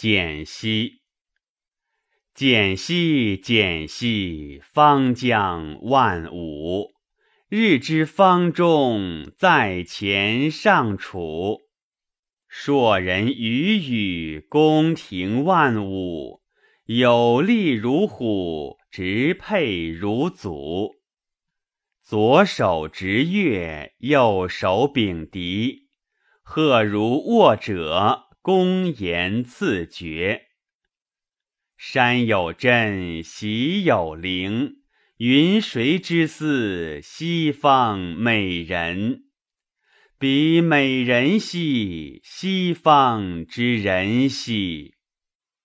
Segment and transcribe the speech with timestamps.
[0.00, 1.00] 简兮，
[2.32, 6.92] 简兮，简兮，方将万物。
[7.48, 11.62] 日之方中，在前上处。
[12.46, 16.42] 硕人与宇，宫廷万物，
[16.84, 20.92] 有力如虎，直佩如祖。
[22.04, 25.88] 左手执月，右手秉笛，
[26.44, 30.46] 鹤如握者，公言赐爵。
[31.76, 34.76] 山有真，喜有灵。
[35.18, 39.24] 云谁之似西方美人？
[40.18, 44.94] 彼美人兮，西方之人兮。